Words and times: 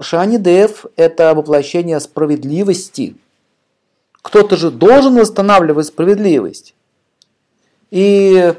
Шани 0.00 0.36
Дев– 0.36 0.86
это 0.96 1.34
воплощение 1.34 1.98
справедливости. 1.98 3.16
Кто-то 4.22 4.56
же 4.56 4.70
должен 4.70 5.16
восстанавливать 5.16 5.86
справедливость. 5.86 6.74
И 7.90 8.54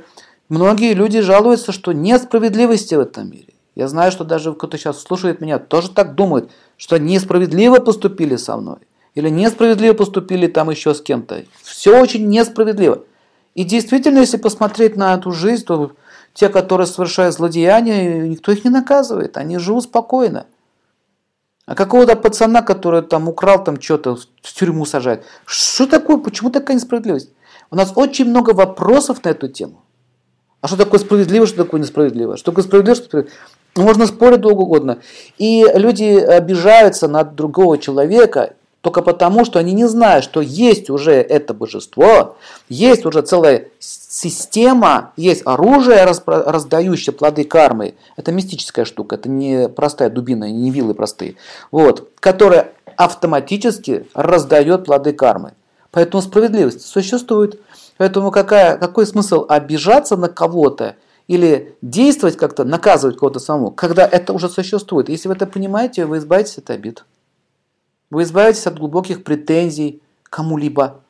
многие 0.50 0.94
люди 0.94 1.22
жалуются, 1.22 1.72
что 1.72 1.94
нет 1.94 2.24
справедливости 2.24 2.96
в 2.96 3.00
этом 3.00 3.30
мире. 3.32 3.54
Я 3.76 3.88
знаю, 3.88 4.12
что 4.12 4.26
даже 4.26 4.54
кто-то 4.54 4.78
сейчас 4.78 5.02
слушает 5.02 5.40
меня, 5.40 5.60
тоже 5.60 5.92
так 5.92 6.16
думает, 6.16 6.50
что 6.76 6.98
несправедливо 6.98 7.80
поступили 7.80 8.36
со 8.36 8.58
мной. 8.58 8.80
Или 9.16 9.30
несправедливо 9.30 9.94
поступили 9.94 10.48
там 10.48 10.70
еще 10.70 10.94
с 10.94 11.02
кем-то. 11.02 11.46
Все 11.64 12.02
очень 12.02 12.28
несправедливо. 12.28 13.04
И 13.56 13.64
действительно, 13.64 14.20
если 14.20 14.38
посмотреть 14.38 14.98
на 14.98 15.16
эту 15.16 15.32
жизнь, 15.32 15.64
то 15.64 15.94
те, 16.34 16.50
которые 16.50 16.88
совершают 16.88 17.36
злодеяния, 17.36 18.28
никто 18.28 18.52
их 18.52 18.66
не 18.66 18.70
наказывает. 18.70 19.38
Они 19.38 19.58
живут 19.58 19.86
спокойно. 19.86 20.46
А 21.70 21.76
какого-то 21.76 22.16
пацана, 22.16 22.64
который 22.64 23.04
там 23.04 23.30
украл 23.30 23.64
там 23.64 23.80
что-то, 23.80 24.18
в 24.42 24.54
тюрьму 24.56 24.86
сажать. 24.86 25.22
Что 25.46 25.86
такое? 25.86 26.18
Почему 26.18 26.50
такая 26.50 26.76
несправедливость? 26.76 27.30
У 27.70 27.76
нас 27.76 27.92
очень 27.94 28.26
много 28.26 28.56
вопросов 28.56 29.24
на 29.24 29.30
эту 29.30 29.50
тему. 29.50 29.84
А 30.62 30.68
что 30.68 30.78
такое 30.78 31.00
справедливо, 31.00 31.46
что 31.46 31.64
такое 31.64 31.80
несправедливо? 31.80 32.38
Что 32.38 32.50
такое 32.50 32.64
справедливо, 32.64 32.96
что 32.96 33.06
справедливо? 33.06 33.36
Можно 33.76 34.08
спорить 34.08 34.42
долго 34.42 34.62
угодно. 34.62 34.98
И 35.38 35.64
люди 35.76 36.18
обижаются 36.18 37.08
на 37.08 37.24
другого 37.24 37.78
человека 37.78 38.56
только 38.82 39.02
потому, 39.02 39.44
что 39.44 39.60
они 39.60 39.74
не 39.74 39.88
знают, 39.88 40.24
что 40.24 40.42
есть 40.42 40.90
уже 40.90 41.14
это 41.14 41.54
божество, 41.54 42.38
есть 42.70 43.06
уже 43.06 43.22
целая 43.22 43.68
система, 43.80 45.12
есть 45.18 45.42
оружие, 45.46 46.06
раздающее 46.26 47.14
плоды 47.14 47.44
кармы. 47.44 47.96
Это 48.16 48.32
мистическая 48.32 48.86
штука, 48.86 49.16
это 49.16 49.28
не 49.28 49.68
простая 49.68 50.10
дубина, 50.10 50.50
не 50.50 50.72
вилы 50.72 50.94
простые. 50.94 51.36
Вот, 51.72 52.10
которая 52.20 52.72
автоматически 52.96 54.08
раздает 54.14 54.86
плоды 54.86 55.12
кармы. 55.14 55.54
Поэтому 55.92 56.22
справедливость 56.22 56.86
существует. 56.86 57.60
Поэтому 57.98 58.32
какая, 58.32 58.78
какой 58.78 59.06
смысл 59.06 59.46
обижаться 59.50 60.16
на 60.16 60.30
кого-то 60.30 60.96
или 61.28 61.76
действовать 61.82 62.38
как-то, 62.38 62.64
наказывать 62.64 63.18
кого-то 63.18 63.40
самому, 63.40 63.72
когда 63.72 64.06
это 64.06 64.32
уже 64.32 64.48
существует? 64.48 65.10
Если 65.10 65.28
вы 65.28 65.34
это 65.34 65.48
понимаете, 65.48 66.06
вы 66.06 66.20
избавитесь 66.20 66.60
от 66.60 66.70
обид. 66.70 67.04
Вы 68.10 68.24
избавитесь 68.24 68.66
от 68.66 68.80
глубоких 68.80 69.24
претензий 69.24 70.02
кому-либо. 70.24 71.02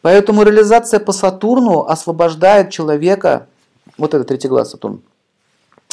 Поэтому 0.00 0.42
реализация 0.42 1.00
по 1.00 1.12
Сатурну 1.12 1.84
освобождает 1.84 2.70
человека, 2.70 3.48
вот 3.98 4.14
это 4.14 4.24
третий 4.24 4.48
глаз 4.48 4.70
Сатурн, 4.70 5.02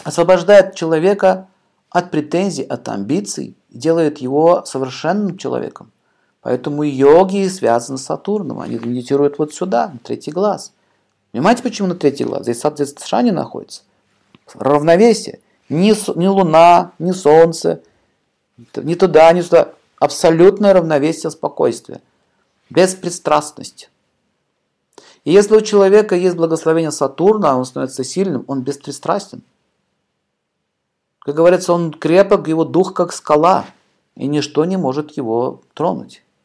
освобождает 0.04 0.76
человека 0.76 1.48
от 1.90 2.12
претензий, 2.12 2.64
от 2.64 2.88
амбиций, 2.88 3.56
делает 3.70 4.20
его 4.20 4.64
совершенным 4.66 5.38
человеком. 5.38 5.92
Поэтому 6.42 6.84
йоги 6.84 7.48
связаны 7.48 7.98
с 7.98 8.04
Сатурном, 8.04 8.60
они 8.60 8.76
медитируют 8.76 9.40
вот 9.40 9.54
сюда, 9.54 9.90
на 9.90 10.00
третий 10.00 10.32
глаз. 10.32 10.72
Понимаете, 11.32 11.64
почему 11.64 11.88
на 11.88 11.96
третий 11.96 12.24
глаз? 12.24 12.44
Здесь, 12.44 12.62
здесь 12.62 12.96
Шани 13.04 13.32
находится. 13.32 13.82
Равновесие. 14.54 15.40
Ни, 15.68 15.94
ни 16.18 16.28
Луна, 16.28 16.92
ни 17.00 17.12
Солнце– 17.12 17.82
ни 18.58 18.96
туда, 18.96 19.32
ни 19.34 19.42
туда. 19.42 19.74
Абсолютное 20.00 20.74
равновесие, 20.74 21.32
спокойствие. 21.32 22.02
Беспристрастность. 22.70 23.90
И 25.24 25.32
если 25.32 25.56
у 25.56 25.62
человека 25.62 26.16
есть 26.16 26.36
благословение 26.36 26.92
Сатурна, 26.92 27.58
он 27.58 27.66
становится 27.66 28.04
сильным, 28.04 28.46
он 28.48 28.62
беспристрастен. 28.62 29.42
Как 31.20 31.36
говорится, 31.36 31.74
он 31.74 31.92
крепок, 31.92 32.48
его 32.48 32.66
дух 32.66 32.94
как 32.94 33.12
скала, 33.12 33.66
и 34.16 34.28
ничто 34.28 34.66
не 34.66 34.78
может 34.78 35.18
его 35.18 35.62
тронуть. 35.74 36.24